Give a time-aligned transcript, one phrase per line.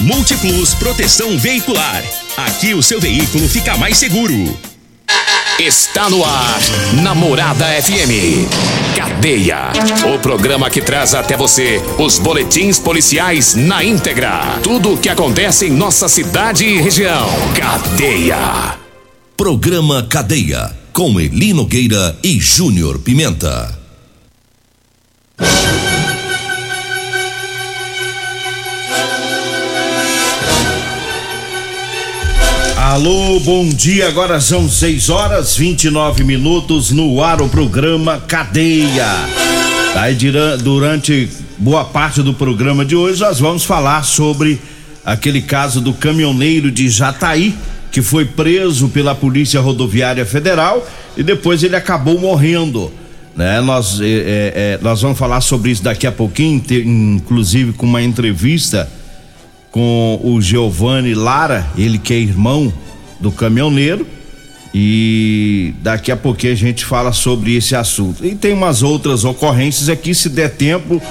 [0.00, 2.02] Multiplus Proteção Veicular.
[2.36, 4.58] Aqui o seu veículo fica mais seguro.
[5.56, 6.58] Está no ar,
[7.00, 8.48] Namorada FM.
[8.96, 9.70] Cadeia.
[10.12, 14.58] O programa que traz até você os boletins policiais na íntegra.
[14.64, 17.28] Tudo o que acontece em nossa cidade e região.
[17.54, 18.78] Cadeia.
[19.36, 20.76] Programa Cadeia.
[20.92, 23.78] Com Elino Gueira e Júnior Pimenta.
[32.80, 34.08] Alô, bom dia.
[34.08, 39.06] Agora são 6 horas 29 minutos no ar o programa Cadeia.
[39.96, 40.16] Aí
[40.62, 41.28] durante
[41.58, 44.58] boa parte do programa de hoje nós vamos falar sobre
[45.04, 47.54] aquele caso do caminhoneiro de Jataí
[47.92, 52.90] que foi preso pela Polícia Rodoviária Federal e depois ele acabou morrendo.
[53.36, 53.60] Né?
[53.60, 58.88] Nós, é, é nós vamos falar sobre isso daqui a pouquinho, inclusive com uma entrevista
[59.70, 62.72] com o Giovanni Lara, ele que é irmão
[63.20, 64.06] do caminhoneiro.
[64.72, 68.24] E daqui a pouquinho a gente fala sobre esse assunto.
[68.24, 71.02] E tem umas outras ocorrências aqui, se der tempo,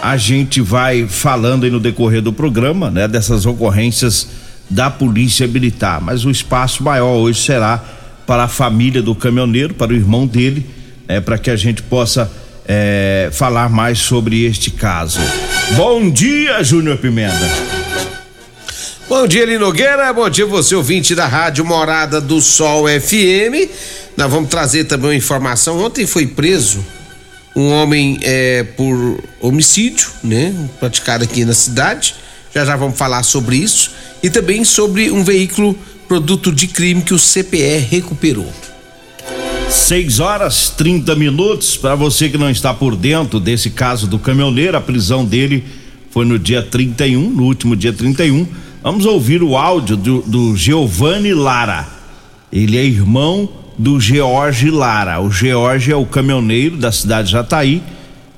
[0.00, 4.28] a gente vai falando aí no decorrer do programa, né, dessas ocorrências
[4.68, 6.00] da Polícia Militar.
[6.00, 7.82] Mas o espaço maior hoje será
[8.24, 10.64] para a família do caminhoneiro, para o irmão dele,
[11.08, 12.30] né, para que a gente possa
[12.64, 15.18] é, falar mais sobre este caso.
[15.74, 17.79] Bom dia, Júnior Pimenta.
[19.10, 20.12] Bom dia, Lino Nogueira.
[20.12, 23.68] Bom dia, você ouvinte da Rádio Morada do Sol FM.
[24.16, 25.80] Nós vamos trazer também uma informação.
[25.80, 26.78] Ontem foi preso
[27.56, 30.54] um homem é, por homicídio, né?
[30.78, 32.14] Praticado aqui na cidade.
[32.54, 33.90] Já já vamos falar sobre isso.
[34.22, 35.76] E também sobre um veículo
[36.06, 38.52] produto de crime que o CPE recuperou.
[39.68, 41.76] 6 horas 30 minutos.
[41.76, 45.64] Para você que não está por dentro desse caso do caminhoneiro, a prisão dele
[46.12, 51.34] foi no dia 31, no último dia 31 Vamos ouvir o áudio do, do Giovanni
[51.34, 51.86] Lara.
[52.50, 53.46] Ele é irmão
[53.76, 55.20] do George Lara.
[55.20, 57.82] O George é o caminhoneiro da cidade de Jataí.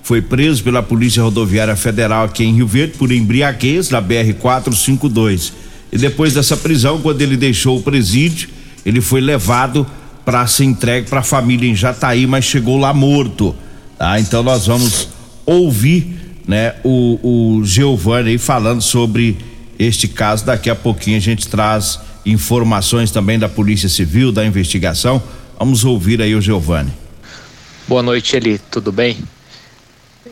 [0.02, 5.52] Foi preso pela Polícia Rodoviária Federal aqui em Rio Verde por embriaguez na BR 452.
[5.92, 8.48] E depois dessa prisão, quando ele deixou o presídio,
[8.84, 9.86] ele foi levado
[10.24, 13.54] para ser entregue para a família em Jataí, mas chegou lá morto.
[13.96, 14.18] Tá?
[14.18, 15.08] Então nós vamos
[15.46, 20.44] ouvir, né, o, o Giovanni falando sobre este caso.
[20.44, 25.22] Daqui a pouquinho a gente traz informações também da Polícia Civil, da investigação.
[25.58, 26.92] Vamos ouvir aí o Giovanni.
[27.86, 28.58] Boa noite, Eli.
[28.70, 29.18] Tudo bem?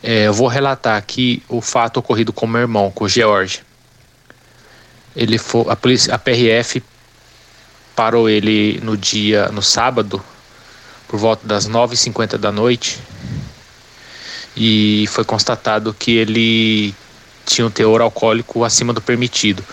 [0.03, 3.61] É, eu vou relatar aqui o fato ocorrido com meu irmão, com o George.
[5.15, 6.83] Ele foi, a polícia, a PRF
[7.95, 10.23] parou ele no dia, no sábado,
[11.07, 12.99] por volta das 9h50 da noite,
[14.57, 16.95] e foi constatado que ele
[17.51, 19.65] tinha um teor alcoólico acima do permitido.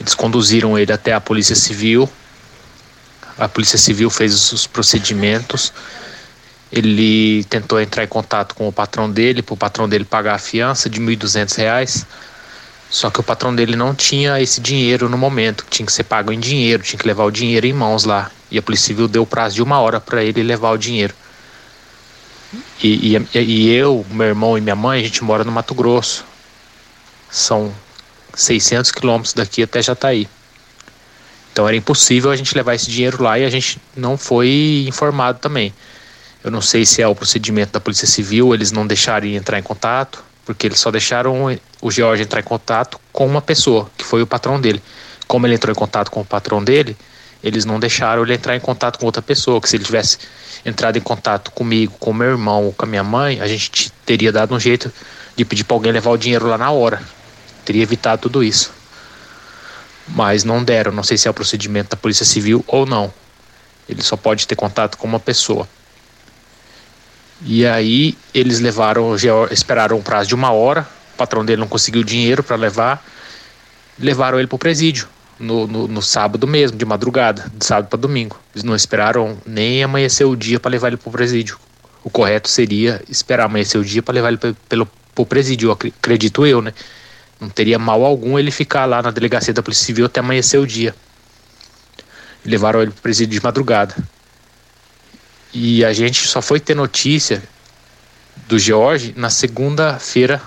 [0.00, 2.08] Eles conduziram ele até a Polícia Civil.
[3.38, 5.72] A Polícia Civil fez os procedimentos.
[6.70, 10.38] Ele tentou entrar em contato com o patrão dele, para o patrão dele pagar a
[10.38, 12.06] fiança de R$ 1.200.
[12.90, 16.30] Só que o patrão dele não tinha esse dinheiro no momento, tinha que ser pago
[16.30, 18.30] em dinheiro, tinha que levar o dinheiro em mãos lá.
[18.50, 21.14] E a Polícia Civil deu prazo de uma hora para ele levar o dinheiro.
[22.82, 26.24] E, e, e, eu, meu irmão e minha mãe, a gente mora no Mato Grosso.
[27.32, 27.74] São
[28.34, 30.28] 600 quilômetros daqui até Jataí.
[31.52, 35.38] Então era impossível a gente levar esse dinheiro lá e a gente não foi informado
[35.38, 35.72] também.
[36.44, 39.62] Eu não sei se é o procedimento da Polícia Civil, eles não deixaram entrar em
[39.62, 44.22] contato, porque eles só deixaram o George entrar em contato com uma pessoa, que foi
[44.22, 44.82] o patrão dele.
[45.26, 46.96] Como ele entrou em contato com o patrão dele,
[47.42, 50.18] eles não deixaram ele entrar em contato com outra pessoa, que se ele tivesse
[50.66, 54.32] entrado em contato comigo, com meu irmão ou com a minha mãe, a gente teria
[54.32, 54.92] dado um jeito
[55.36, 57.00] de pedir para alguém levar o dinheiro lá na hora
[57.64, 58.72] teria evitado tudo isso.
[60.08, 63.12] Mas não deram, não sei se é o procedimento da Polícia Civil ou não.
[63.88, 65.68] Ele só pode ter contato com uma pessoa.
[67.44, 69.14] E aí eles levaram,
[69.50, 73.04] esperaram um prazo de uma hora, o patrão dele não conseguiu dinheiro para levar,
[73.98, 75.08] levaram ele para o presídio.
[75.38, 78.38] No, no, no, sábado mesmo, de madrugada, de sábado para domingo.
[78.54, 81.58] Eles não esperaram nem amanhecer o dia para levar ele para o presídio.
[82.04, 84.86] O correto seria esperar amanhecer o dia para levar ele para
[85.16, 86.72] o presídio, acredito eu, né?
[87.42, 90.66] Não teria mal algum ele ficar lá na delegacia da Polícia Civil até amanhecer o
[90.66, 90.94] dia.
[92.44, 93.96] levaram ele para presídio de madrugada.
[95.52, 97.42] E a gente só foi ter notícia
[98.46, 100.40] do George na segunda-feira,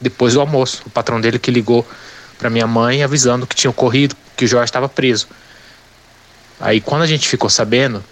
[0.00, 0.84] depois do almoço.
[0.86, 1.84] O patrão dele que ligou
[2.38, 5.26] para minha mãe avisando que tinha ocorrido, que o Jorge estava preso.
[6.60, 8.02] Aí quando a gente ficou sabendo,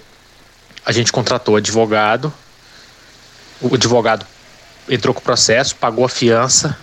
[0.85, 2.35] a gente contratou advogado.
[3.61, 4.27] O advogado
[4.89, 6.77] entrou com o processo, pagou a fiança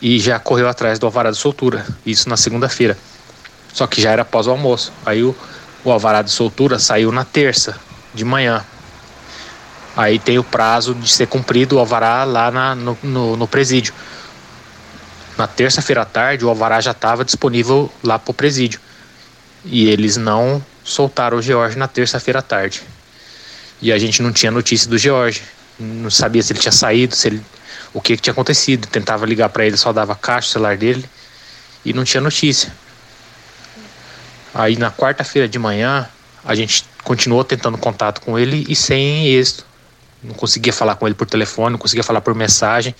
[0.00, 1.86] e já correu atrás do alvará de soltura.
[2.04, 2.96] Isso na segunda-feira.
[3.72, 4.92] Só que já era após o almoço.
[5.04, 5.34] Aí o,
[5.84, 7.78] o alvará de soltura saiu na terça
[8.14, 8.64] de manhã.
[9.96, 13.92] Aí tem o prazo de ser cumprido o alvará lá na, no, no, no presídio.
[15.36, 18.80] Na terça-feira à tarde, o alvará já estava disponível lá para o presídio.
[19.64, 22.82] E eles não soltaram o George na terça-feira à tarde.
[23.80, 25.42] E a gente não tinha notícia do George.
[25.78, 27.42] Não sabia se ele tinha saído, se ele,
[27.98, 28.86] o que, que tinha acontecido.
[28.86, 31.04] Tentava ligar para ele, só dava caixa o celular dele
[31.84, 32.72] e não tinha notícia.
[34.54, 36.08] Aí na quarta-feira de manhã,
[36.44, 39.66] a gente continuou tentando contato com ele e sem êxito.
[40.22, 42.94] Não conseguia falar com ele por telefone, não conseguia falar por mensagem.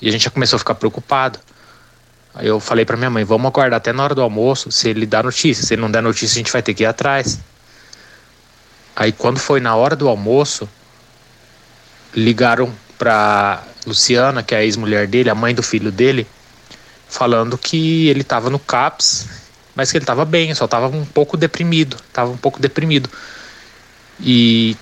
[0.00, 1.38] E a gente já começou a ficar preocupado.
[2.34, 5.04] Aí eu falei para minha mãe, vamos aguardar até na hora do almoço, se ele
[5.04, 5.64] dá notícia.
[5.64, 7.38] Se ele não der notícia, a gente vai ter que ir atrás.
[8.96, 10.68] Aí quando foi na hora do almoço,
[12.14, 12.72] ligaram
[13.02, 16.24] para Luciana, que é a ex-mulher dele, a mãe do filho dele,
[17.08, 19.26] falando que ele estava no CAPS,
[19.74, 23.10] mas que ele estava bem, só estava um pouco deprimido, estava um pouco deprimido.
[24.20, 24.76] E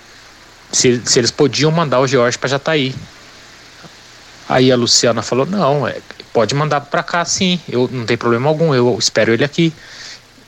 [0.71, 2.93] se, se eles podiam mandar o George para Jataí.
[4.47, 5.97] Aí a Luciana falou: "Não, é,
[6.31, 7.59] Pode mandar para cá, sim.
[7.67, 8.73] Eu não tem problema algum.
[8.73, 9.73] Eu espero ele aqui.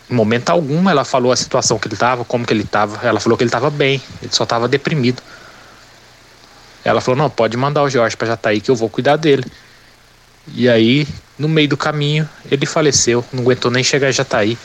[0.09, 3.05] Em momento algum, ela falou a situação que ele estava, como que ele estava.
[3.05, 4.01] Ela falou que ele estava bem.
[4.21, 5.21] Ele só estava deprimido.
[6.83, 9.45] Ela falou: não, pode mandar o Jorge para Jataí que eu vou cuidar dele.
[10.53, 11.07] E aí,
[11.39, 13.23] no meio do caminho, ele faleceu.
[13.31, 14.57] Não aguentou nem chegar em Jataí.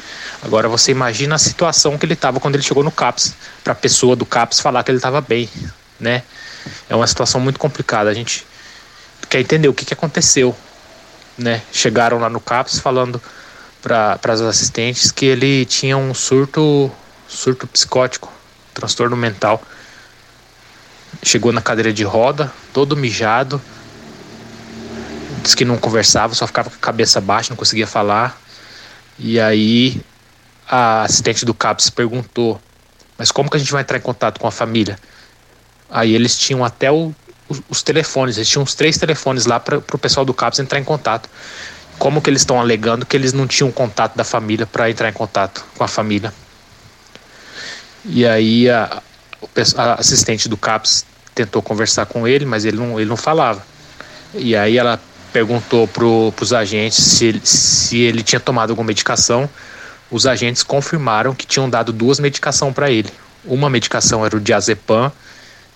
[0.43, 3.35] Agora você imagina a situação que ele estava quando ele chegou no CAPS.
[3.63, 5.49] Para a pessoa do CAPS falar que ele estava bem,
[6.01, 6.23] né?
[6.89, 8.11] É uma situação muito complicada.
[8.11, 8.45] A gente
[9.29, 10.57] quer entender o que, que aconteceu
[11.39, 13.23] né, chegaram lá no CAPS falando
[13.81, 16.91] para as assistentes que ele tinha um surto,
[17.29, 18.31] surto psicótico,
[18.75, 19.63] transtorno mental.
[21.23, 23.61] Chegou na cadeira de roda, todo mijado,
[25.43, 28.41] disse que não conversava, só ficava com a cabeça baixa, não conseguia falar.
[29.19, 30.01] E aí
[30.69, 32.61] a assistente do CAPS perguntou:
[33.17, 34.99] Mas como que a gente vai entrar em contato com a família?
[35.91, 37.15] Aí eles tinham até o
[37.49, 40.79] os, os telefones, eles tinham uns três telefones lá para o pessoal do CAPS entrar
[40.79, 41.29] em contato.
[41.99, 45.13] Como que eles estão alegando que eles não tinham contato da família para entrar em
[45.13, 46.33] contato com a família?
[48.05, 49.03] E aí a,
[49.77, 51.05] a assistente do CAPS
[51.35, 53.65] tentou conversar com ele, mas ele não, ele não falava.
[54.35, 55.01] E aí ela
[55.33, 59.49] perguntou para os agentes se se ele tinha tomado alguma medicação.
[60.11, 63.11] Os agentes confirmaram que tinham dado duas medicações para ele.
[63.45, 65.13] Uma medicação era o diazepam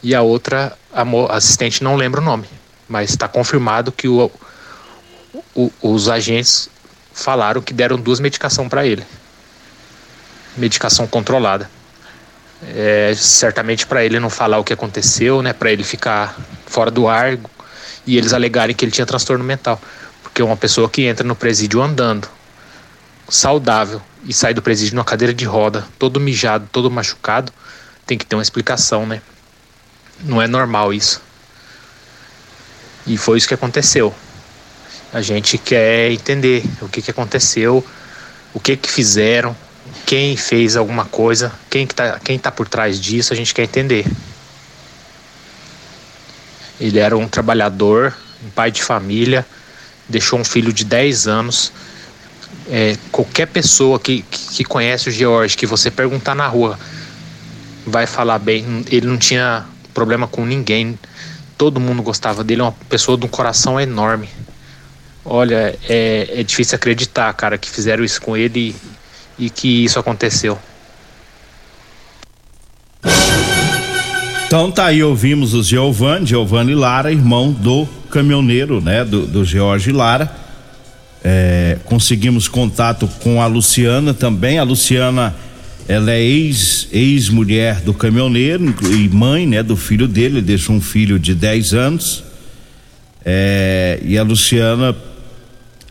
[0.03, 1.05] e a outra a
[1.37, 2.47] assistente não lembra o nome,
[2.89, 4.31] mas está confirmado que o,
[5.55, 6.69] o, os agentes
[7.15, 9.05] falaram que deram duas medicações para ele,
[10.57, 11.71] medicação controlada.
[12.65, 17.09] É, certamente para ele não falar o que aconteceu, né, para ele ficar fora do
[17.09, 17.37] ar
[18.07, 19.81] e eles alegarem que ele tinha transtorno mental,
[20.23, 22.29] porque uma pessoa que entra no presídio andando,
[23.29, 27.53] saudável e sai do presídio numa cadeira de roda, todo mijado, todo machucado,
[28.07, 29.21] tem que ter uma explicação, né?
[30.21, 31.21] Não é normal isso.
[33.07, 34.15] E foi isso que aconteceu.
[35.13, 37.85] A gente quer entender o que, que aconteceu,
[38.55, 39.57] o que que fizeram,
[40.07, 43.65] quem fez alguma coisa, quem que tá, quem tá por trás disso, a gente quer
[43.65, 44.07] entender.
[46.81, 49.47] Ele era um trabalhador, um pai de família,
[50.09, 51.73] deixou um filho de 10 anos.
[52.69, 56.79] É, qualquer pessoa que, que conhece o George, que você perguntar na rua,
[57.87, 58.85] vai falar bem.
[58.91, 60.99] Ele não tinha problema com ninguém.
[61.57, 64.29] Todo mundo gostava dele, é uma pessoa de um coração enorme.
[65.25, 68.75] Olha, é, é difícil acreditar, cara, que fizeram isso com ele
[69.39, 70.59] e, que isso aconteceu.
[74.47, 79.91] Então tá aí, ouvimos o Giovanni, Giovanni Lara, irmão do caminhoneiro, né, do, do George
[79.91, 80.31] Lara.
[81.25, 84.59] É, conseguimos contato com a Luciana também.
[84.59, 85.35] A Luciana
[85.89, 90.81] ela é ex, ex-mulher do caminhoneiro e mãe, né, do filho dele, ele deixou um
[90.81, 92.25] filho de 10 anos.
[93.25, 94.95] É, e a Luciana,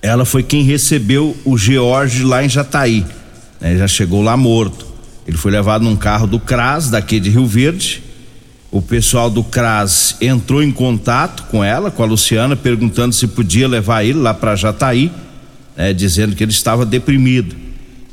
[0.01, 3.05] ela foi quem recebeu o George lá em Jataí,
[3.61, 4.87] né, já chegou lá morto.
[5.27, 8.01] Ele foi levado num carro do CRAS, daqui de Rio Verde,
[8.71, 13.67] o pessoal do CRAS entrou em contato com ela, com a Luciana, perguntando se podia
[13.67, 15.11] levar ele lá para Jataí,
[15.75, 17.53] né, dizendo que ele estava deprimido.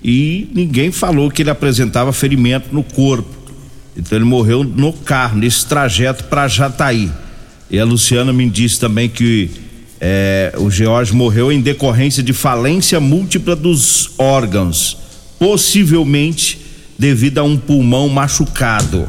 [0.02, 3.36] E ninguém falou que ele apresentava ferimento no corpo.
[3.96, 7.10] Então ele morreu no carro, nesse trajeto para Jataí.
[7.70, 9.50] E a Luciana me disse também que
[10.00, 14.96] é, o George morreu em decorrência de falência múltipla dos órgãos,
[15.38, 16.59] possivelmente
[16.99, 19.09] devido a um pulmão machucado.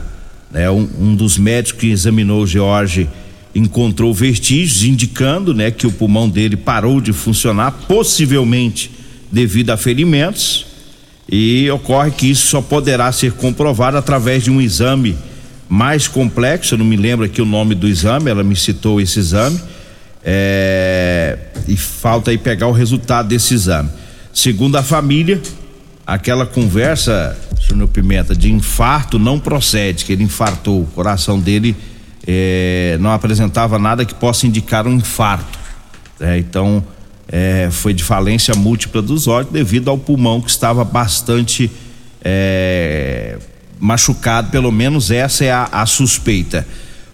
[0.51, 0.69] Né?
[0.69, 3.09] Um, um, dos médicos que examinou o George
[3.53, 8.91] encontrou vestígios indicando né, que o pulmão dele parou de funcionar, possivelmente
[9.31, 10.65] devido a ferimentos.
[11.31, 15.15] E ocorre que isso só poderá ser comprovado através de um exame
[15.67, 16.73] mais complexo.
[16.73, 19.59] Eu não me lembro aqui o nome do exame, ela me citou esse exame
[20.23, 23.89] é, e falta aí pegar o resultado desse exame.
[24.33, 25.41] Segundo a família,
[26.09, 31.75] aquela conversa, Júnior Pimenta, de infarto não procede, que ele infartou, o coração dele
[32.27, 35.59] é, não apresentava nada que possa indicar um infarto.
[36.19, 36.83] É, então,
[37.27, 41.69] é, foi de falência múltipla dos olhos devido ao pulmão que estava bastante
[42.23, 43.37] é,
[43.79, 46.67] machucado, pelo menos essa é a, a suspeita.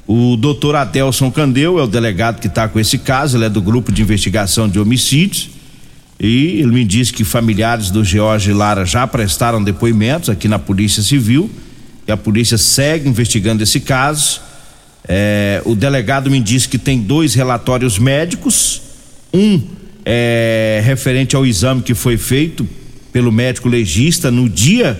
[0.07, 3.61] O doutor Adelson Candeu é o delegado que está com esse caso, ele é do
[3.61, 5.49] grupo de investigação de homicídios.
[6.19, 11.03] E ele me disse que familiares do George Lara já prestaram depoimentos aqui na Polícia
[11.03, 11.49] Civil
[12.07, 14.41] e a polícia segue investigando esse caso.
[15.07, 18.81] É, o delegado me disse que tem dois relatórios médicos,
[19.33, 19.61] um
[20.07, 22.67] é referente ao exame que foi feito
[23.11, 24.99] pelo médico legista no dia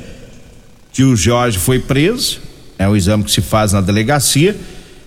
[0.91, 2.39] que o Jorge foi preso,
[2.77, 4.55] é o exame que se faz na delegacia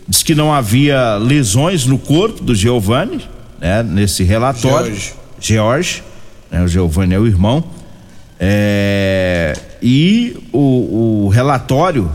[0.08, 3.20] diz que não havia lesões no corpo do Giovanni,
[3.60, 3.82] né?
[3.82, 4.94] Nesse relatório.
[4.94, 5.12] George.
[5.40, 6.02] George
[6.50, 6.62] né?
[6.62, 7.64] O Giovanni é o irmão.
[8.40, 12.10] É, e o, o, relatório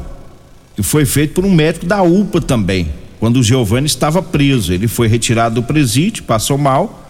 [0.76, 2.90] que foi feito por um médico da UPA também,
[3.20, 4.74] quando o Giovanni estava preso.
[4.74, 7.02] Ele foi retirado do presídio, passou mal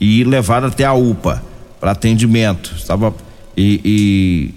[0.00, 1.42] e levado até a UPA
[1.78, 2.74] para atendimento.
[2.76, 3.14] Estava
[3.56, 4.54] e, e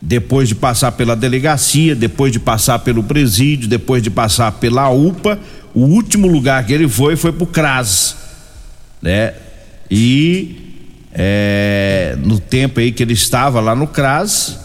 [0.00, 5.38] depois de passar pela delegacia, depois de passar pelo presídio, depois de passar pela UPA,
[5.74, 8.16] o último lugar que ele foi foi pro CRAS,
[9.02, 9.34] né?
[9.90, 10.66] E
[11.12, 14.58] é, no tempo aí que ele estava lá no CRAS,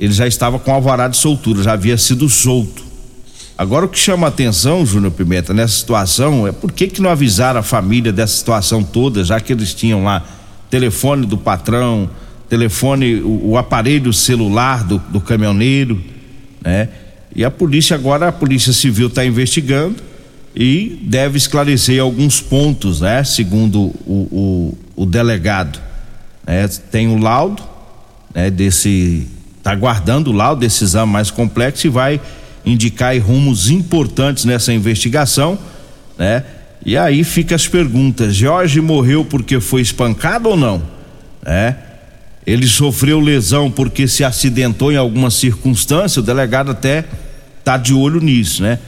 [0.00, 2.84] ele já estava com alvará de soltura, já havia sido solto.
[3.58, 7.10] Agora o que chama a atenção, Júnior Pimenta, nessa situação é por que que não
[7.10, 10.22] avisaram a família dessa situação toda, já que eles tinham lá
[10.68, 12.08] telefone do patrão,
[12.48, 16.00] telefone, o, o aparelho celular do, do, caminhoneiro,
[16.62, 16.88] né?
[17.34, 19.96] E a polícia agora, a polícia civil está investigando
[20.56, 23.22] e deve esclarecer alguns pontos, né?
[23.22, 25.78] Segundo o, o, o delegado,
[26.46, 26.66] né?
[26.90, 27.62] Tem o laudo,
[28.34, 28.50] né?
[28.50, 29.26] Desse,
[29.58, 32.18] está guardando o laudo desse exame mais complexo e vai
[32.64, 35.58] indicar rumos importantes nessa investigação,
[36.16, 36.42] né?
[36.86, 40.82] E aí fica as perguntas: Jorge morreu porque foi espancado ou não?
[41.44, 41.74] É?
[42.46, 47.04] Ele sofreu lesão porque se acidentou em alguma circunstância, o delegado até
[47.62, 48.78] tá de olho nisso, né?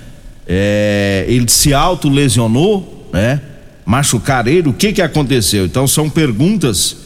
[0.49, 3.41] É, ele se autolesionou, né?
[3.85, 5.67] Machucar ele, o que que aconteceu?
[5.67, 6.97] Então são perguntas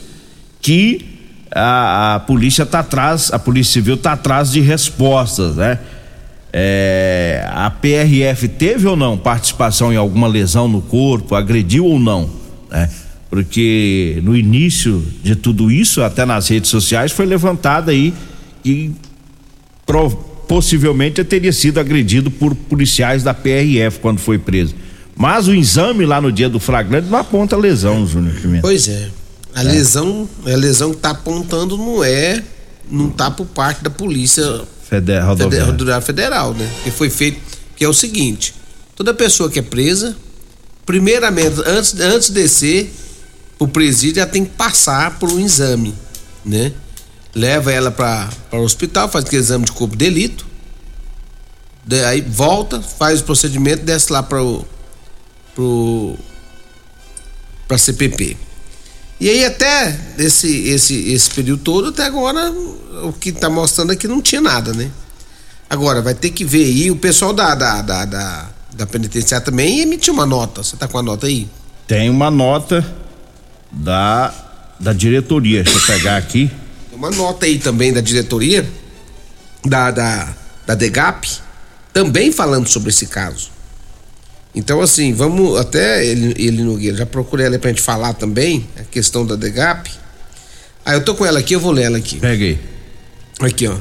[0.60, 1.12] que
[1.50, 5.78] a, a polícia tá atrás, a polícia civil tá atrás de respostas, né?
[6.52, 12.28] É, a PRF teve ou não participação em alguma lesão no corpo, agrediu ou não,
[12.70, 12.90] né?
[13.30, 18.12] porque no início de tudo isso, até nas redes sociais, foi levantada aí
[18.62, 18.92] que
[20.48, 24.74] possivelmente teria sido agredido por policiais da PRF quando foi preso.
[25.16, 28.62] Mas o exame lá no dia do flagrante não aponta lesão, Júnior Pimenta.
[28.62, 29.08] Pois é.
[29.54, 29.64] A é.
[29.64, 32.42] lesão, a lesão que está apontando não é,
[32.90, 34.42] não tá por parte da polícia
[34.88, 36.70] Federal, rodoviária federal, né?
[36.84, 37.40] Que foi feito,
[37.76, 38.54] que é o seguinte:
[38.94, 40.14] toda pessoa que é presa,
[40.84, 42.92] primeiramente, antes, antes de descer,
[43.58, 45.94] o presídio já tem que passar por um exame,
[46.44, 46.72] né?
[47.34, 50.46] Leva ela para o hospital, faz aquele exame de corpo de delito,
[52.06, 56.18] aí volta, faz o procedimento, desce lá para o
[57.66, 58.36] para CPP.
[59.20, 62.50] E aí até esse, esse, esse período todo, até agora,
[63.04, 64.90] o que está mostrando aqui não tinha nada, né?
[65.70, 69.80] Agora, vai ter que ver aí, o pessoal da, da, da, da, da penitenciária também
[69.80, 70.62] emitiu uma nota.
[70.62, 71.48] Você tá com a nota aí?
[71.86, 72.84] Tem uma nota
[73.70, 74.34] da,
[74.78, 75.62] da diretoria.
[75.62, 76.50] Deixa eu pegar aqui.
[76.92, 78.68] Uma nota aí também da diretoria,
[79.64, 80.34] da, da,
[80.66, 81.26] da DEGAP,
[81.92, 83.50] também falando sobre esse caso.
[84.54, 88.84] Então, assim, vamos até ele, ele Nogueira, já procurei ela pra gente falar também, a
[88.84, 89.90] questão da DEGAP.
[90.84, 92.18] Ah, eu tô com ela aqui, eu vou ler ela aqui.
[92.18, 92.58] Peguei.
[93.40, 93.76] Aqui, ó.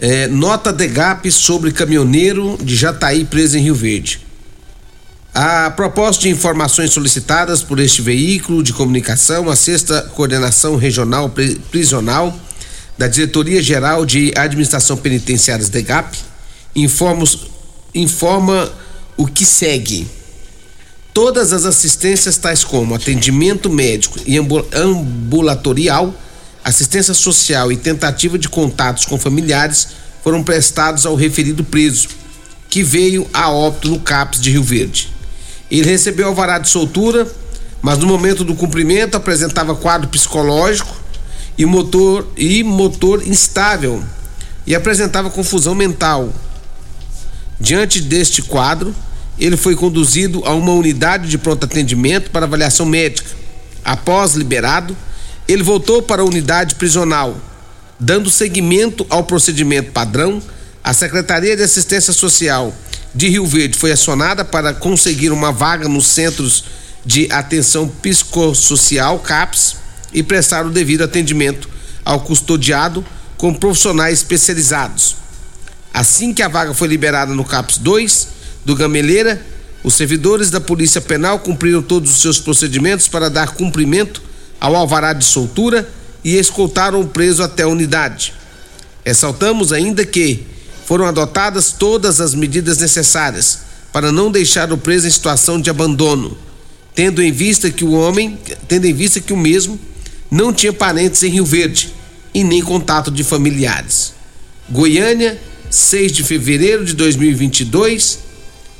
[0.00, 4.20] É, nota de GAP sobre caminhoneiro de Jataí preso em Rio Verde.
[5.40, 11.32] A propósito de informações solicitadas por este veículo de comunicação, a sexta coordenação regional
[11.70, 12.36] prisional
[12.98, 16.18] da Diretoria Geral de Administração Penitenciárias DEGAP
[16.74, 17.24] informa,
[17.94, 18.72] informa
[19.16, 20.08] o que segue.
[21.14, 24.36] Todas as assistências, tais como atendimento médico e
[24.74, 26.12] ambulatorial,
[26.64, 29.86] assistência social e tentativa de contatos com familiares,
[30.24, 32.08] foram prestados ao referido preso,
[32.68, 35.17] que veio a óbito no CAPS de Rio Verde.
[35.70, 37.26] Ele recebeu alvará de soltura,
[37.82, 40.96] mas no momento do cumprimento apresentava quadro psicológico
[41.56, 44.02] e motor e motor instável
[44.66, 46.32] e apresentava confusão mental.
[47.60, 48.94] Diante deste quadro,
[49.38, 53.30] ele foi conduzido a uma unidade de pronto atendimento para avaliação médica.
[53.84, 54.96] Após liberado,
[55.46, 57.36] ele voltou para a unidade prisional,
[57.98, 60.42] dando seguimento ao procedimento padrão.
[60.82, 62.74] A Secretaria de Assistência Social
[63.18, 66.62] de Rio Verde foi acionada para conseguir uma vaga nos centros
[67.04, 69.74] de atenção psicossocial CAPS
[70.12, 71.68] e prestar o devido atendimento
[72.04, 73.04] ao custodiado
[73.36, 75.16] com profissionais especializados.
[75.92, 78.28] Assim que a vaga foi liberada no CAPS 2
[78.64, 79.44] do Gameleira,
[79.82, 84.22] os servidores da Polícia Penal cumpriram todos os seus procedimentos para dar cumprimento
[84.60, 85.90] ao alvará de soltura
[86.22, 88.32] e escoltaram o preso até a unidade.
[89.04, 90.46] Ressaltamos ainda que
[90.88, 93.58] foram adotadas todas as medidas necessárias
[93.92, 96.34] para não deixar o preso em situação de abandono,
[96.94, 99.78] tendo em vista que o homem, tendo em vista que o mesmo
[100.30, 101.92] não tinha parentes em Rio Verde
[102.32, 104.14] e nem contato de familiares.
[104.70, 108.20] Goiânia, 6 de fevereiro de 2022.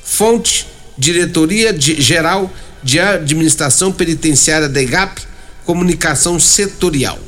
[0.03, 2.51] Fonte: Diretoria de Geral
[2.83, 5.21] de Administração Penitenciária da EGAP,
[5.67, 7.19] Comunicação Setorial.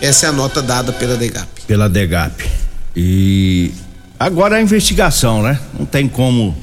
[0.00, 1.48] Essa é a nota dada pela DEGAP.
[1.68, 2.59] Pela DEGAP.
[2.94, 3.72] E
[4.18, 5.58] agora a investigação, né?
[5.78, 6.56] Não tem como.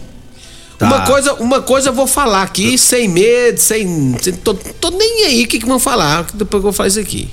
[0.77, 0.85] Tá...
[0.85, 4.15] Uma coisa, uma coisa eu vou falar aqui, sem medo, sem.
[4.21, 7.01] sem tô, tô, nem aí o que, que vão falar depois que eu vou fazer
[7.01, 7.29] isso aqui.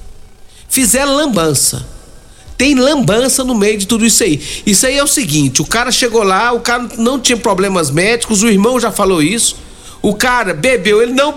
[0.68, 1.86] Fizeram lambança.
[2.56, 4.40] Tem lambança no meio de tudo isso aí.
[4.64, 8.42] Isso aí é o seguinte: o cara chegou lá, o cara não tinha problemas médicos,
[8.42, 9.56] o irmão já falou isso.
[10.00, 11.34] O cara bebeu, ele não.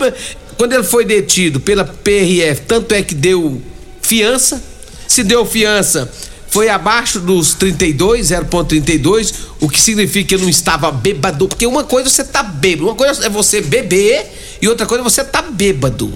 [0.56, 3.60] Quando ele foi detido pela PRF, tanto é que deu
[4.00, 4.62] fiança.
[5.06, 6.10] Se deu fiança,
[6.48, 11.84] foi abaixo dos 32, 0.32, o que significa que eu não estava bêbado, porque uma
[11.84, 15.24] coisa é você tá bêbado, uma coisa é você beber e outra coisa é você
[15.24, 16.12] tá bêbado.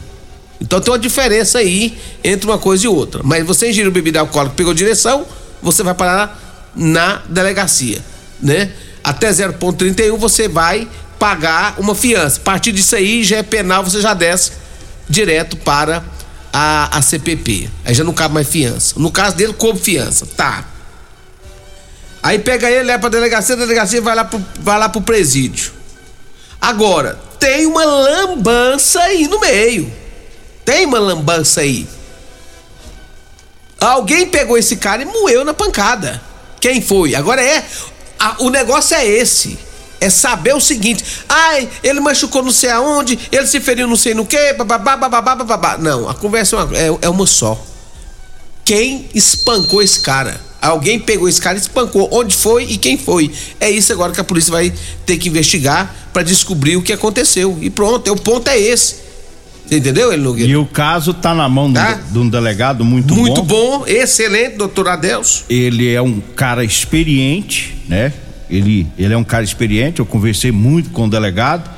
[0.60, 3.20] Então tem uma diferença aí entre uma coisa e outra.
[3.24, 5.26] Mas você ingeriu bebida alcoólica, pegou direção,
[5.60, 8.00] você vai parar na delegacia,
[8.40, 8.70] né?
[9.04, 12.38] Até 0.31 você vai pagar uma fiança.
[12.40, 14.52] A partir disso aí já é penal, você já desce
[15.08, 16.02] direto para
[16.52, 17.70] a, a CPP.
[17.84, 18.94] Aí já não cabe mais fiança.
[18.98, 20.26] No caso dele, coube fiança.
[20.26, 20.64] Tá.
[22.22, 25.72] Aí pega ele, leva pra delegacia, a delegacia vai lá pro, vai lá pro presídio.
[26.60, 29.92] Agora, tem uma lambança aí no meio.
[30.64, 31.88] Tem uma lambança aí.
[33.80, 36.22] Alguém pegou esse cara e moeu na pancada.
[36.60, 37.16] Quem foi?
[37.16, 37.64] Agora é.
[38.18, 39.58] A, o negócio é esse
[40.02, 44.14] é saber o seguinte: ai, ele machucou não sei aonde, ele se feriu não sei
[44.14, 45.78] no que, bababá, bababá, bababá.
[45.78, 47.60] Não, a conversa é uma, é, é uma só.
[48.64, 50.40] Quem espancou esse cara?
[50.60, 52.08] Alguém pegou esse cara e espancou.
[52.12, 53.32] Onde foi e quem foi?
[53.58, 54.72] É isso agora que a polícia vai
[55.04, 57.58] ter que investigar para descobrir o que aconteceu.
[57.60, 59.02] E pronto, é, o ponto é esse.
[59.66, 60.50] Você entendeu, ele Nogueira?
[60.50, 61.94] E o caso tá na mão tá?
[61.94, 63.78] de um delegado muito, muito bom.
[63.78, 65.44] Muito bom, excelente, doutor Adelso.
[65.48, 68.12] Ele é um cara experiente, né?
[68.52, 71.70] Ele, ele é um cara experiente, eu conversei muito com o delegado.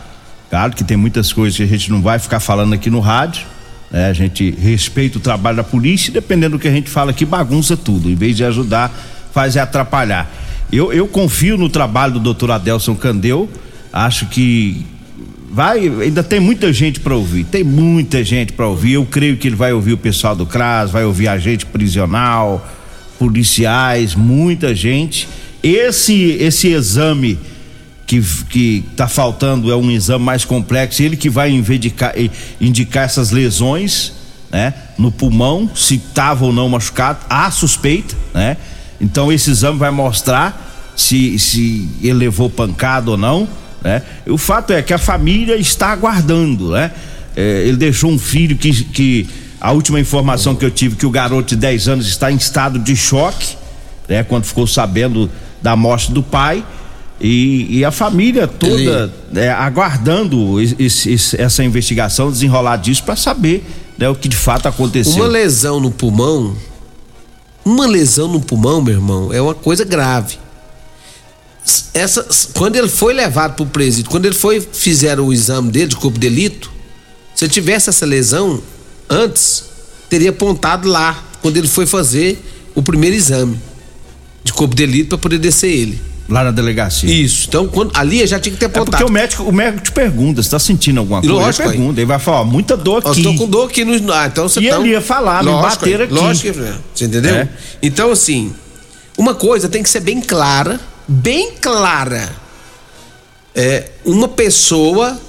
[0.50, 3.46] Claro que tem muitas coisas que a gente não vai ficar falando aqui no rádio.
[3.92, 4.08] Né?
[4.08, 7.24] A gente respeita o trabalho da polícia e dependendo do que a gente fala aqui,
[7.24, 8.10] bagunça tudo.
[8.10, 8.92] Em vez de ajudar,
[9.32, 10.28] faz é atrapalhar.
[10.72, 13.48] Eu, eu confio no trabalho do doutor Adelson Candeu.
[13.92, 14.84] Acho que
[15.52, 17.44] vai, ainda tem muita gente para ouvir.
[17.44, 18.94] Tem muita gente para ouvir.
[18.94, 22.66] Eu creio que ele vai ouvir o pessoal do CRAS, vai ouvir agente prisional,
[23.16, 25.28] policiais, muita gente
[25.64, 27.38] esse esse exame
[28.06, 32.12] que que está faltando é um exame mais complexo, ele que vai indicar,
[32.60, 34.12] indicar essas lesões,
[34.50, 38.58] né, no pulmão, se estava ou não machucado, há suspeita, né?
[39.00, 43.48] Então esse exame vai mostrar se se ele levou pancada ou não,
[43.82, 44.02] né?
[44.26, 46.90] O fato é que a família está aguardando, né?
[47.34, 49.28] É, ele deixou um filho que, que
[49.60, 52.78] a última informação que eu tive que o garoto de 10 anos está em estado
[52.78, 53.56] de choque,
[54.06, 54.22] né?
[54.22, 55.30] Quando ficou sabendo
[55.64, 56.62] da morte do pai
[57.18, 59.40] e, e a família toda Ele...
[59.40, 63.64] é, aguardando esse, esse, essa investigação, desenrolar disso para saber
[63.96, 65.14] né, o que de fato aconteceu.
[65.14, 66.54] Uma lesão no pulmão
[67.64, 70.36] Uma lesão no pulmão, meu irmão, é uma coisa grave.
[71.94, 75.86] Essa, quando ele foi levado para o presídio, quando ele foi fizeram o exame dele
[75.86, 76.70] de corpo de delito,
[77.34, 78.62] se ele tivesse essa lesão
[79.08, 79.64] antes,
[80.10, 82.38] teria apontado lá quando ele foi fazer
[82.74, 83.58] o primeiro exame
[84.44, 86.00] de corpo de delito para poder descer ele.
[86.28, 87.10] Lá na delegacia.
[87.12, 87.46] Isso.
[87.48, 88.96] Então, quando, ali já tinha que ter apontado.
[88.96, 91.34] É porque o médico, o médico te pergunta, você tá sentindo alguma coisa?
[91.34, 93.22] Lógico, ele pergunta, ele vai falar, ó, muita dor aqui.
[93.22, 94.12] Eu tô com dor aqui no.
[94.12, 94.78] Ah, então você E tá...
[94.78, 96.14] ele ia falar, me lógico, bater aqui.
[96.14, 96.58] Lógico,
[96.94, 97.34] você entendeu?
[97.34, 97.48] É.
[97.82, 98.54] Então, assim,
[99.18, 102.30] uma coisa tem que ser bem clara, bem clara.
[103.54, 105.20] É, uma pessoa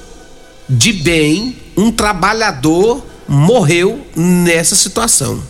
[0.68, 5.42] de bem, um trabalhador, morreu nessa situação.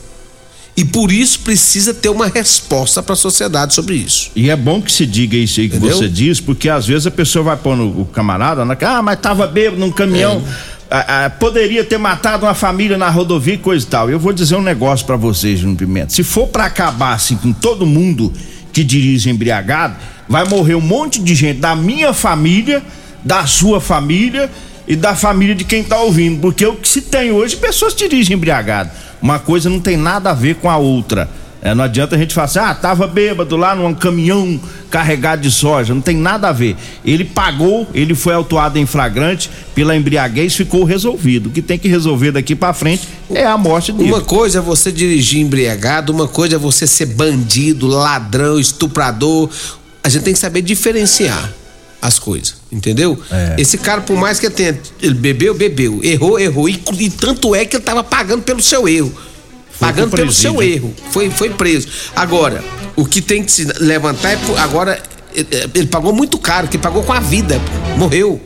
[0.77, 4.29] E por isso precisa ter uma resposta para a sociedade sobre isso.
[4.35, 5.95] E é bom que se diga isso aí que Entendeu?
[5.97, 9.19] você diz, porque às vezes a pessoa vai pôr no, o camarada, na, ah, mas
[9.19, 10.43] tava bêbado num caminhão,
[10.91, 10.95] É.
[10.97, 14.09] ah, ah, poderia ter matado uma família na rodovia e coisa e tal.
[14.09, 16.09] Eu vou dizer um negócio pra vocês, Júnior Pimenta.
[16.13, 18.33] Se for pra acabar assim com todo mundo
[18.73, 19.95] que dirige embriagado,
[20.27, 22.83] vai morrer um monte de gente da minha família,
[23.23, 24.51] da sua família
[24.87, 28.35] e da família de quem tá ouvindo, porque o que se tem hoje, pessoas dirigem
[28.35, 28.91] embriagado.
[29.21, 31.29] Uma coisa não tem nada a ver com a outra.
[31.61, 34.59] É, não adianta a gente falar assim, ah, tava bêbado lá num caminhão
[34.91, 35.95] carregado de soja.
[35.95, 36.75] Não tem nada a ver.
[37.03, 41.47] Ele pagou, ele foi autuado em flagrante pela embriaguez, ficou resolvido.
[41.47, 44.11] O que tem que resolver daqui pra frente é a morte dele.
[44.11, 49.49] Uma coisa é você dirigir embriagado, uma coisa é você ser bandido, ladrão, estuprador.
[50.03, 51.51] A gente tem que saber diferenciar
[52.01, 53.19] as coisas, entendeu?
[53.31, 53.55] É.
[53.57, 54.79] Esse cara, por mais que ele tenha.
[55.01, 55.99] Ele bebeu, bebeu.
[56.03, 56.69] Errou, errou.
[56.69, 59.11] E, e tanto é que ele tava pagando pelo seu erro.
[59.71, 60.93] Foi pagando pelo seu erro.
[61.11, 61.87] Foi, foi preso.
[62.15, 62.63] Agora,
[62.95, 64.37] o que tem que se levantar é.
[64.37, 65.01] por- Agora,
[65.33, 67.59] ele, ele pagou muito caro, que pagou com a vida.
[67.97, 68.39] Morreu.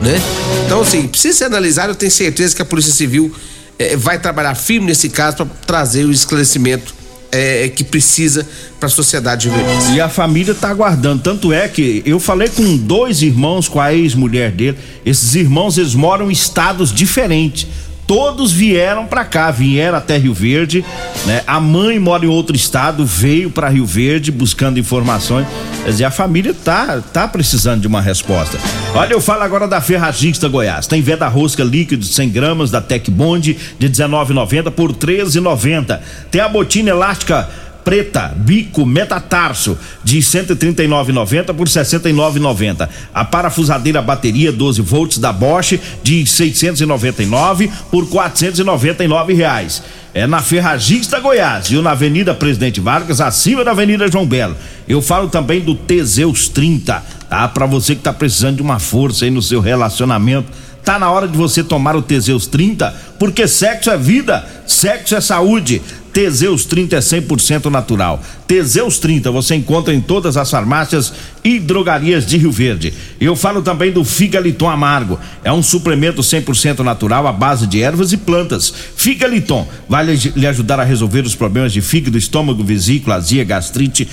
[0.00, 0.20] Né?
[0.66, 1.92] Então, assim, precisa ser analisado.
[1.92, 3.34] Eu tenho certeza que a Polícia Civil
[3.78, 6.94] eh, vai trabalhar firme nesse caso para trazer o esclarecimento
[7.32, 8.46] eh, que precisa
[8.78, 9.94] para a sociedade juvenil.
[9.94, 11.22] E a família tá aguardando.
[11.22, 14.78] Tanto é que eu falei com dois irmãos, com a ex-mulher dele.
[15.04, 17.66] Esses irmãos, eles moram em estados diferentes.
[18.08, 20.82] Todos vieram pra cá, vieram até Rio Verde,
[21.26, 21.42] né?
[21.46, 25.46] A mãe mora em outro estado, veio pra Rio Verde buscando informações.
[25.84, 28.58] Quer dizer, a família tá, tá precisando de uma resposta.
[28.94, 30.86] Olha, eu falo agora da Ferragista Goiás.
[30.86, 36.00] Tem veda rosca líquido de 100 gramas da Tec Bond de 19,90 por 13,90.
[36.30, 37.46] Tem a botina elástica
[37.88, 42.86] preta, bico, metatarso de 139,90 por 69,90.
[43.14, 49.82] A parafusadeira bateria 12 volts da Bosch de 699 por 499 reais.
[50.12, 51.80] É na Ferragista Goiás, viu?
[51.80, 54.54] Na Avenida Presidente Vargas, acima da Avenida João Belo.
[54.86, 57.48] Eu falo também do Teseus 30, tá?
[57.48, 60.52] Para você que tá precisando de uma força aí no seu relacionamento.
[60.84, 65.20] Tá na hora de você tomar o Teseus 30, porque sexo é vida, sexo é
[65.20, 65.82] saúde.
[66.18, 68.20] Teseus 30 é 100% natural.
[68.48, 71.12] Teseus 30 você encontra em todas as farmácias
[71.44, 72.92] e drogarias de Rio Verde.
[73.20, 75.16] Eu falo também do Figaliton Amargo.
[75.44, 78.74] É um suplemento 100% natural à base de ervas e plantas.
[78.96, 84.08] Figaliton vai lhe ajudar a resolver os problemas de fígado, estômago, vesícula, azia, gastrite,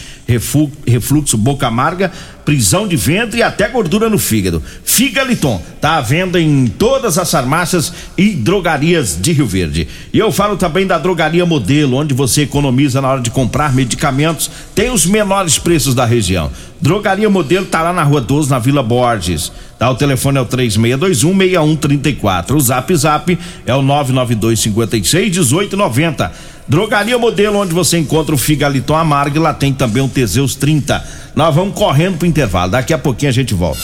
[0.86, 2.12] refluxo, boca amarga,
[2.46, 4.62] prisão de ventre e até gordura no fígado.
[4.84, 9.88] Figaliton tá à venda em todas as farmácias e drogarias de Rio Verde.
[10.14, 14.50] E eu falo também da Drogaria Modelo, onde você economiza na hora de comprar medicamentos,
[14.76, 16.52] tem os menores preços da região.
[16.80, 19.52] Drogaria Modelo tá lá na Rua 12, na Vila Borges.
[19.78, 22.52] Tá, o telefone é o 3621-6134.
[22.56, 26.32] O zap zap é o 99256-1890.
[26.68, 31.04] Drogaria Modelo, onde você encontra o Figaliton Amargo e lá tem também o Teseus 30.
[31.36, 32.72] Nós vamos correndo pro intervalo.
[32.72, 33.80] Daqui a pouquinho a gente volta.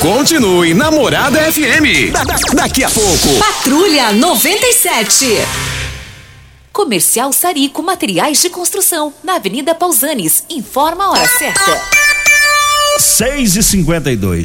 [0.00, 2.10] Continue Namorada FM.
[2.12, 3.28] Da- da- daqui a pouco.
[3.38, 5.26] Patrulha 97.
[6.72, 10.44] Comercial Sarico Materiais de Construção, na Avenida Pausanes.
[10.50, 11.80] Informa a hora certa.
[12.98, 14.44] 6 e 52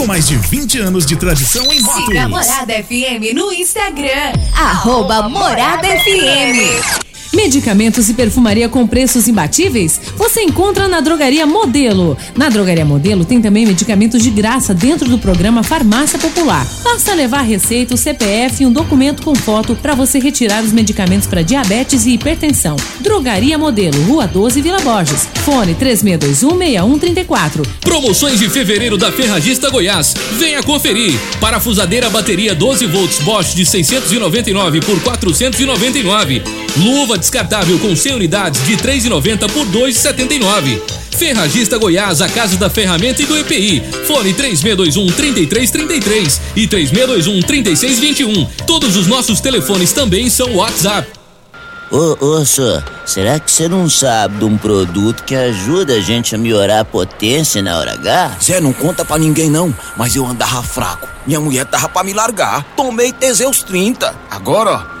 [0.01, 2.05] com mais de 20 anos de tradição em motos.
[2.05, 7.10] Siga Morada FM no Instagram, arroba Morada FM.
[7.33, 10.01] Medicamentos e perfumaria com preços imbatíveis?
[10.17, 12.17] Você encontra na Drogaria Modelo.
[12.35, 16.67] Na Drogaria Modelo tem também medicamentos de graça dentro do programa Farmácia Popular.
[16.83, 21.25] Basta levar receita, o CPF e um documento com foto para você retirar os medicamentos
[21.25, 22.75] para diabetes e hipertensão.
[22.99, 25.29] Drogaria Modelo, Rua 12, Vila Borges.
[25.45, 27.65] Fone 36216134.
[27.79, 30.13] Promoções de fevereiro da Ferragista Goiás.
[30.37, 31.17] Venha conferir.
[31.39, 36.43] Parafusadeira bateria 12 volts Bosch de 699 por 499.
[36.77, 40.81] Luva descartável com 100 unidades de 3,90 por 2,79.
[41.11, 43.81] Ferragista Goiás, a casa da ferramenta e do EPI.
[44.05, 48.65] Fone 3621 3333 e 3621 3621.
[48.65, 51.07] Todos os nossos telefones também são WhatsApp.
[51.91, 56.33] Ô, ô, senhor, será que você não sabe de um produto que ajuda a gente
[56.33, 58.37] a melhorar a potência na hora H?
[58.41, 61.07] Zé, não conta pra ninguém não, mas eu andava fraco.
[61.27, 62.63] Minha mulher tava pra me largar.
[62.77, 64.15] Tomei Teseus 30.
[64.29, 65.00] Agora, ó,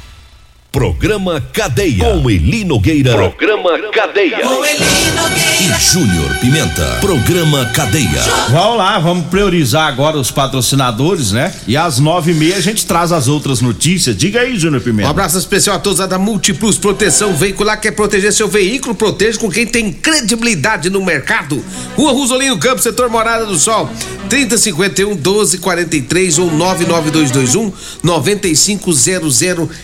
[0.71, 2.05] Programa Cadeia.
[2.05, 3.11] Com Eli Nogueira.
[3.11, 4.39] Programa Cadeia.
[4.39, 5.51] Com Eli Nogueira.
[5.59, 6.97] E Júnior Pimenta.
[7.01, 8.21] Programa Cadeia.
[8.49, 11.53] Vamos lá, vamos priorizar agora os patrocinadores, né?
[11.67, 14.15] E às nove e meia a gente traz as outras notícias.
[14.15, 15.09] Diga aí, Júnior Um Pimenta.
[15.09, 17.77] abraço especial a todos da Multiplus Proteção Veicular.
[17.77, 18.95] Quer proteger seu veículo?
[18.95, 21.61] Proteja com quem tem credibilidade no mercado.
[21.97, 23.89] Rua Rosolino Campos, setor Morada do Sol.
[24.29, 29.41] 3051 1243 ou 99221 9500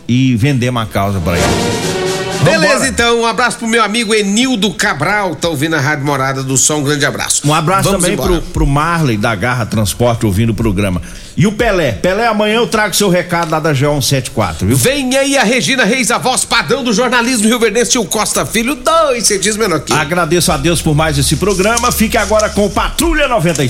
[0.07, 2.00] e vendemos a causa pra ele.
[2.43, 2.87] Beleza, Vambora.
[2.87, 6.79] então, um abraço pro meu amigo Enildo Cabral, tá ouvindo a Rádio Morada do Sol,
[6.79, 7.47] um grande abraço.
[7.47, 8.41] Um abraço Vamos também embora.
[8.41, 11.01] pro, pro Marley da Garra Transporte ouvindo o programa.
[11.37, 11.93] E o Pelé.
[11.93, 14.75] Pelé, amanhã eu trago seu recado lá da G174, viu?
[14.75, 18.75] Vem aí a Regina Reis, a voz padrão do jornalismo Rio Verdense, tio Costa Filho,
[18.75, 19.95] dois centímetros menor eu.
[19.95, 21.91] Agradeço a Deus por mais esse programa.
[21.91, 23.69] Fique agora com Patrulha 97.